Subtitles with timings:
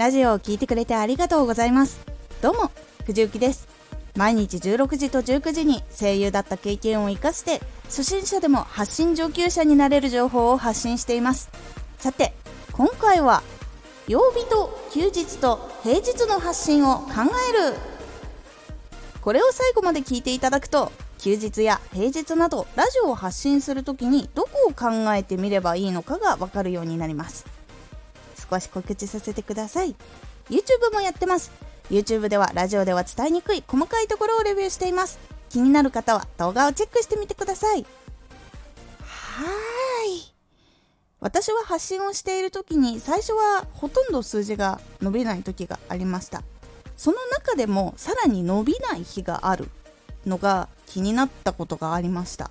[0.00, 2.00] ラジオを聴いてくれてありがとうございます。
[2.40, 2.70] どうも
[3.04, 3.68] 藤幸です。
[4.16, 11.50] 毎日16時と19時に声優だった経験を生かして初心者でも発信上級者になれる情報を発信しています。
[11.98, 12.32] さて
[12.72, 13.42] 今回は
[14.08, 17.10] 曜日と休日と平日の発信を考
[17.50, 17.76] える。
[19.20, 27.59] これを最後まで聞いていただくと休日や平日などラジオを発信するときにどこを考えてみればいいのかがわかるようになります。
[28.50, 29.94] 少し告知させてください。
[30.48, 31.52] YouTube もやってます。
[31.90, 35.18] YouTube ではラジオでは伝えにくい細かいところをレビューしています。
[35.48, 37.82] 気になる方は動画をチェックしてみてください。
[39.02, 40.34] はーい。
[41.20, 46.42] 私は発信をしている時に最初はほとんど数字が伸びない時がありました。
[46.96, 49.68] その中でもさらに伸びない日がある
[50.26, 52.50] のが気になったことがありました。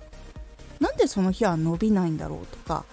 [0.80, 2.84] なんでその日は伸びないんだろうとか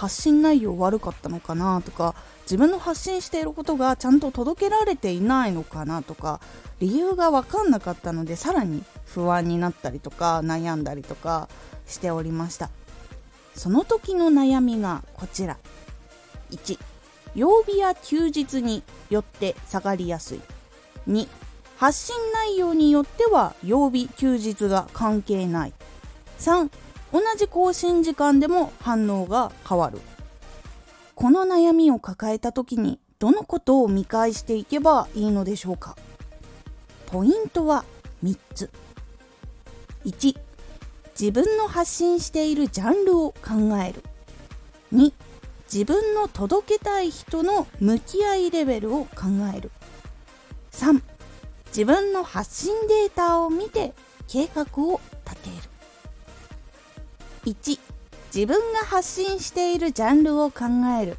[0.00, 2.14] 発信内容悪かったのかなとか
[2.44, 6.40] 自分の発信していることがちゃんと届けられていないのかなとか
[6.78, 11.50] 理由が分かんなかったのでさらに不安になったりとか悩んだりとか
[11.86, 12.70] しておりました。
[13.54, 15.58] その時の悩みがこちら。
[16.50, 16.78] 1
[17.34, 20.40] 曜日や休日によって下がりやすい。
[21.08, 21.28] 2
[21.76, 25.74] 発信内容によっては曜日休日が関係ない。
[26.38, 26.70] 3
[27.12, 30.00] 同じ更新時間でも反応が変わる。
[31.14, 35.96] この悩みを抱えた時にどのことを見返していけばいいのでしょうか。
[37.06, 37.84] ポイントは
[38.22, 38.70] 3つ。
[40.04, 40.38] 1
[41.18, 44.02] 自分の発信しているジャンルを考える。
[44.94, 45.12] 2
[45.72, 49.70] 自分の届けたい人の向き合いレベルを考える。
[50.72, 51.02] 3
[51.66, 53.92] 自分の発信データを見て
[54.26, 55.69] 計画を立てる。
[57.44, 57.80] 1
[58.34, 60.64] 自分が発信しているジャンルを考
[61.00, 61.16] える。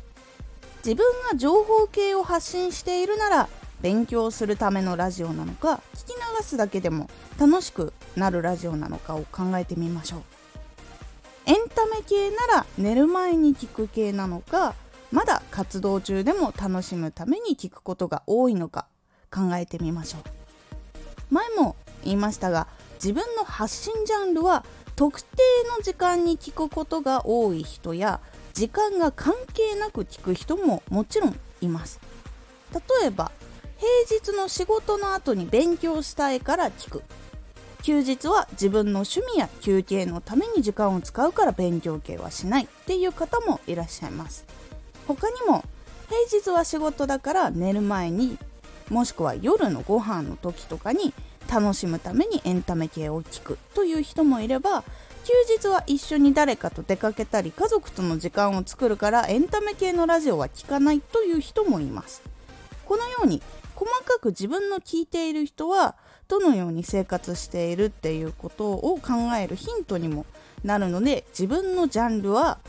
[0.86, 3.50] 自分が情報系を発信しているなら
[3.82, 10.22] 勉強するためのラジオなのか聞き流すだけでも楽しくなるラジオなのかを考えてみましょう。
[11.46, 14.76] エンタメ系なら寝る前に聞く系なのか
[15.12, 18.88] まだ活動中でも楽しむために聞くことが多いのか
[19.32, 20.22] 考えてみましょう。
[21.34, 24.66] 前も言いましたが自分の発信ジャンルは
[25.02, 25.28] 特定
[25.76, 28.20] の時間に聞くことが多い人や
[28.54, 32.00] 時間が関係なく聞く人ももちろんいます。
[32.72, 33.32] 例えば
[33.80, 37.04] 平日の仕事の後に勉強したいから聞く。
[37.82, 42.66] 休日は自分の趣味や休憩のために時間を使うから勉強系はしない。
[42.66, 44.46] っていう方もいらっしゃいます。
[45.08, 45.66] 他にも
[46.30, 48.38] 平日は仕事だから寝る前に
[48.92, 51.12] もしくは夜のご飯の時とかに
[51.52, 54.86] 楽しむためにエンタメ系を聞くという人もいれば
[55.26, 62.22] 休日は一緒に誰かと出かけたり家族との時間を作るからエンタメ系のラジオは聞かないという人もいます。
[62.86, 63.42] このように
[63.76, 65.96] 細かく自分の聞いている人は
[66.28, 70.26] どのように生活しているっていうことを考えるヒントにも
[70.64, 72.60] なるので自分のジャンルは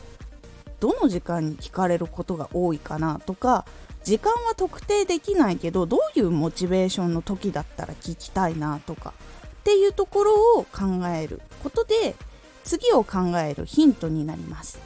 [0.79, 3.65] どの時間に聞かれることが多いかなとか
[4.03, 9.13] 時間は特定できないけどどういうモチベーションの時だったら聞きたいなとか
[9.45, 12.15] っていうところを考えることで
[12.63, 14.79] 次を考えるヒントになります。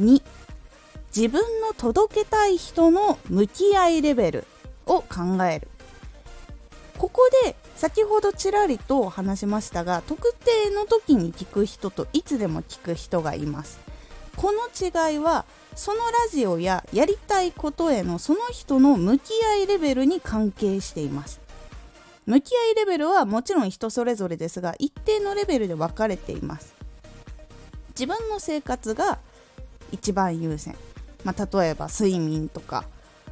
[0.00, 0.22] 2
[1.14, 4.44] 自分の届けたい人の向き合いレベル
[4.86, 5.68] を考える。
[6.98, 13.80] ここで先ほどちらりと話しましたが特定の時に聞く人といつでも聞く人がいます。
[14.36, 15.44] この違いは
[15.74, 21.40] そのラジオややりたいことへのその人の向き合いレベルに関係しています。
[22.26, 26.74] 向き合いレベルはもちろん人それぞれですが一定のレベルで分かれています。
[27.90, 29.18] 自分の生活が
[29.92, 30.76] 一番優先、
[31.24, 32.84] まあ、例えば睡眠とか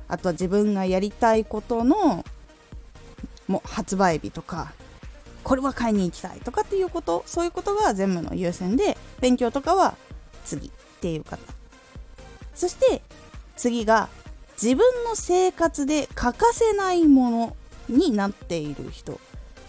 [0.09, 2.25] あとは自分がやりたいことの
[3.47, 4.72] も発売日とか
[5.43, 9.97] これは買いに行きたいとかっていうことそういうことが全部の優先で勉強とかは
[10.44, 11.39] 次っていう方
[12.59, 13.03] そして
[13.57, 14.09] 次が
[14.60, 17.57] 自分の生活で欠かせないもの
[17.89, 19.21] になっている人。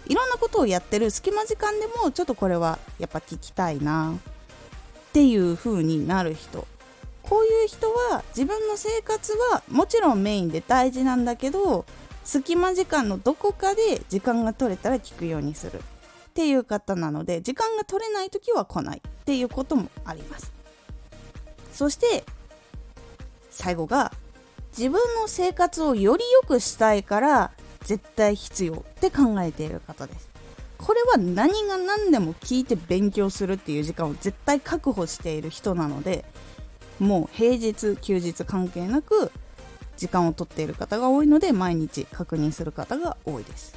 [0.07, 1.11] いろんなことをやってる。
[1.11, 4.15] 隙間時間でもちょっとこれはやっぱ聞きたいな。
[4.15, 6.65] っていう風になる人。
[7.21, 11.85] こういう人は自分の生活はもちろんメインで大事なんだけど
[12.23, 15.77] 隙間時間のどこかで時間が取れたら聞くようにする。
[15.77, 15.81] っ
[16.33, 19.01] ていう方なので時間が取れない時は来ない。
[19.05, 20.51] っていうこともあります。
[21.71, 22.23] そして
[23.59, 24.13] 最後が
[24.77, 27.51] 自分の生活をより良くしたいから
[27.83, 30.29] 絶対必要って考えている方です。
[30.77, 36.23] これは何が何でも聞いて勉強するっていう時間を絶対確保している人なので
[36.99, 39.29] もう平日休日関係なく
[39.97, 43.75] 時間をとっている方が多いので毎日確認する方が多いです。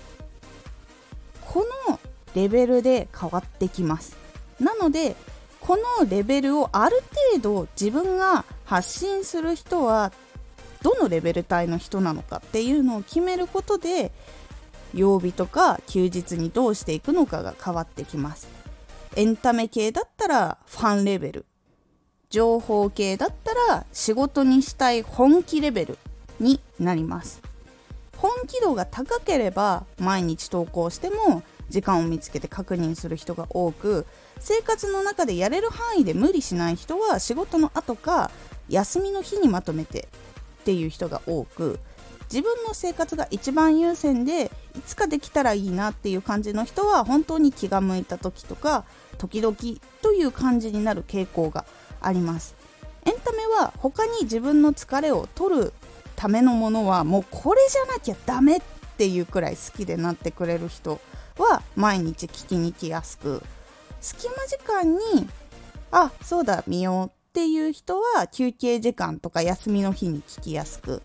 [1.40, 1.98] この
[2.36, 4.16] レベルで変わってきます。
[4.60, 5.16] なので
[5.58, 7.02] このレベルをある
[7.34, 10.14] 程度自分が発信する人は
[10.82, 14.12] どのレベル帯の人なのかっていうのを決めることで
[14.94, 18.48] 曜日とか休日にどうしていくのかが変わってきます。
[19.14, 21.44] エンタメ系だったらファンレベル。
[22.30, 25.98] 情報系だったら仕事にしたい本気レベル
[26.40, 27.42] になります。
[28.16, 34.06] 本気度が高ければ毎日投稿しても時間を見つけて確認する人が多く
[34.38, 38.30] 生活の中でやれる範囲で無理しない人は仕事の後か
[38.72, 40.08] 休みの日にまとめて
[40.62, 41.78] っていう人が多く
[42.32, 48.84] 自分の生活が一番優先でいつかできたらいいなっていう感じの人は本当に気が向いた時とか
[49.18, 49.54] 時々
[50.00, 51.66] という感じになる傾向が
[52.00, 52.56] あります。
[53.04, 55.72] エンタメは他に自分の疲れを取る
[56.16, 58.60] ためのものはもうこれじゃなきゃダメっ
[58.96, 61.00] ていうくらい好きでなってくれる人
[61.36, 63.42] は毎日聞きに来やすく
[64.00, 65.28] 隙間時間に
[65.90, 71.00] あそうだ見ようっていう人は休憩時間とか休みの日に聞きやすく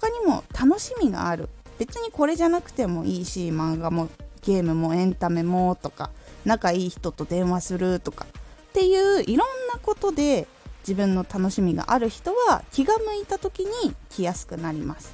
[0.00, 1.50] 他にも楽しみがある。
[1.78, 4.08] 別にこれじゃなくてもいいし漫画も
[4.40, 6.10] ゲームもエンタメもとか
[6.46, 10.48] 仲いい人と電話するとかっていういろんなことで
[10.80, 15.12] 自分の楽しみがある人は気が向いた時に来やすくなります。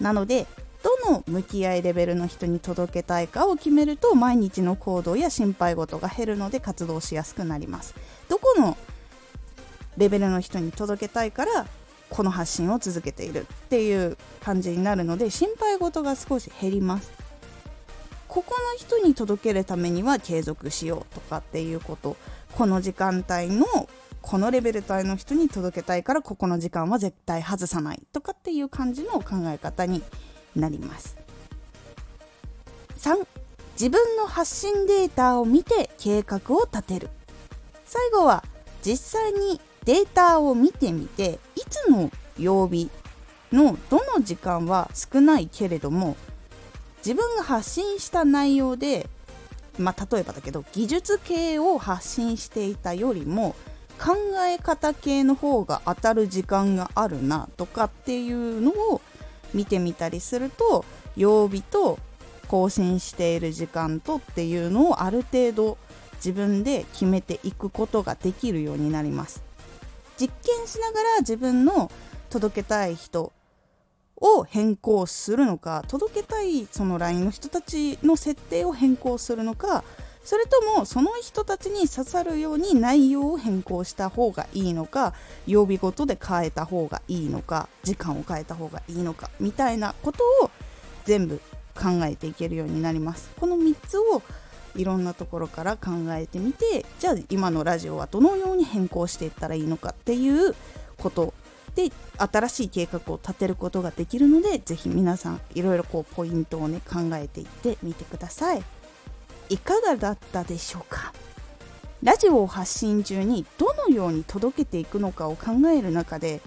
[0.00, 0.46] なので
[0.82, 7.94] どの向き合いレベルの人に届けたいかを決めると毎日の行動や心配事が減るので活動しやすくなります。
[8.30, 8.78] どこの
[9.96, 11.66] レベルの人に届けたいから
[12.08, 17.10] この発信を続けているっていう感じになるので心配事が少し減ります。
[18.28, 22.16] ここの人に届けるためには継続しようとかっていうこと。
[22.54, 23.66] この時間帯の
[24.20, 30.02] このレベル帯の人に届けたいからここの時間は絶対外さないとかっていう感じの考え方に
[30.54, 31.16] なります。
[32.98, 33.26] 3
[33.72, 37.10] 自分の発信データを見て計画を立てる。
[37.84, 38.44] 最後は
[38.82, 42.90] 実際にデータを見てみていつの曜日
[43.52, 46.16] のどの時間は少ないけれども
[46.98, 49.08] 自分が発信した内容で
[49.78, 53.54] まあ、例えばだけど技術系を発信していたよりも
[53.98, 59.00] 考え方系の方が当たる時間があるなとかっていうのを
[59.54, 60.84] 見てみたりすると
[61.16, 61.98] 曜日と
[62.48, 65.78] 更新している時間とっていうのをある程度
[66.16, 69.42] 自分で決めていくことができるようになります。
[70.18, 71.90] 実験しながら自分の
[72.30, 73.32] 届けたい人
[74.16, 79.84] を変更するのか届けたいその LINE の人たちの設定を変更するのか
[80.24, 85.14] それともその人たちに刺さるように内容を変更した方がいいのか
[85.46, 90.50] 曜日ごとで変えた方がいいのか時間を変えた方がいいのかみたいなことを
[91.04, 91.40] 全部
[91.74, 93.30] 考えていけるようになります。
[93.40, 94.22] この3つを
[94.76, 100.54] いろんなところから考えてみてじゃあ今のラジオはどのように変更していったらいいのかっていう
[100.98, 101.34] こと
[101.74, 108.62] で新しい計画を立てることができるのでぜひ皆さんいろいろこうポイントをね考えていってみてください。
[109.48, 111.12] いかがだったでしょうか？
[112.02, 116.40] ラジオを発信中にどのように届けていくのかを考える中で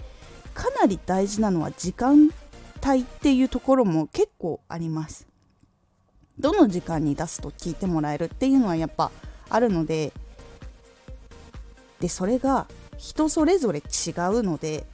[0.54, 2.30] かなり大事なのは時間
[2.86, 5.26] 帯っていうところも結構あります。
[6.38, 9.10] どの時間に出すと聞いてもらえるっていうのはやっぱ
[9.48, 10.12] あるので
[12.00, 12.66] でそれが
[12.98, 13.84] 人それぞれ違う
[14.42, 14.86] ので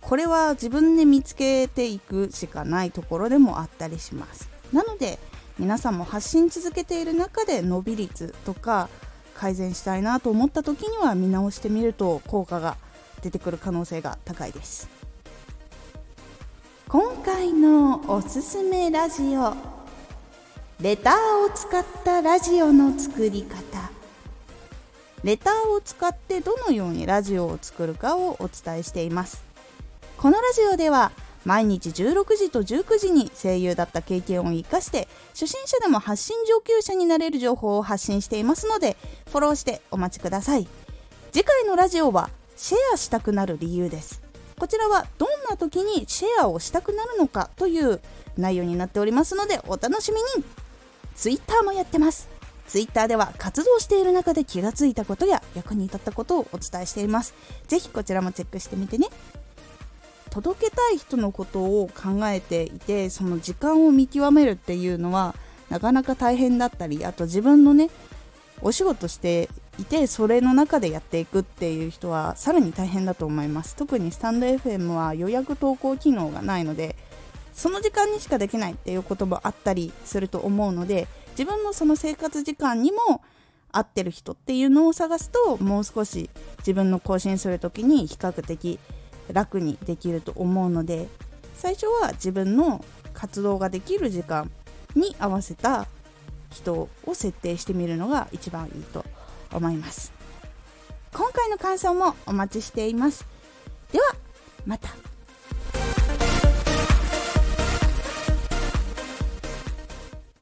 [0.00, 4.50] これは自分で見つけていくしかないところでもあったりします。
[4.72, 5.18] なので
[5.58, 8.88] 皆さんも発信続けている中で伸び率とか
[9.34, 12.76] 改善したいなと思った時には見直してみると効果が
[13.22, 14.88] 出てくる可能性が高いです。
[16.88, 19.71] 今回のおすすめラジオ。
[20.82, 23.92] レターを使ったラジオの作り方。
[25.22, 29.44] レターを使ってどのようにラジオを作るかをお伝えしています。
[30.16, 31.12] このラジオでは
[31.44, 38.96] 毎日16時と19時に声優だった経験を生かして初心者でも発信上級者になれる情報を発信していますので
[39.30, 40.66] フォローしてお待ちください。
[41.30, 44.20] 次回のラジオはシェアしたくなる理由です。
[44.58, 48.00] こちらはどんな時にシェアをしたくなるのかという
[48.36, 50.61] 内容になっておりますのでお楽しみに。
[51.22, 52.28] Twitter もやってます。
[52.66, 57.32] Twitter では活動している中で気がついたことや役に立ったことをお伝えしています。
[57.68, 59.06] ぜひこちらもチェックしてみてね。
[60.30, 65.36] 届けたい人のことを考えていてその時間を見極めるっていうのは
[65.70, 67.88] なかなか大変だったりあと自分のね
[68.60, 69.48] お仕事して
[69.78, 73.76] いてそれの中でやっていくっていう人はさらに大変だと思います。
[73.76, 76.96] 特にスタンド FM は予約投稿機能がないので
[77.54, 83.22] その時間にしかできないっていうこともあったりすると思うので自分のその生活時間にも
[83.70, 88.78] 合ってる人っていうのを探すともう少し自分の更新する時に比較的
[89.32, 91.08] 楽にできると思うので
[91.54, 94.50] 最初は自分の活動ができる時間
[94.94, 95.86] に合わせた
[96.50, 99.04] 人を設定してみるのが一番いいと
[99.52, 100.12] 思います。
[101.14, 103.26] 今回の感想もお待ちしています。
[103.92, 104.14] では
[104.66, 105.11] また。